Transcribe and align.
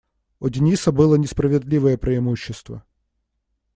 У 0.39 0.49
Дениса 0.49 0.91
было 0.91 1.13
несправедливое 1.13 1.95
преимущество. 1.95 2.83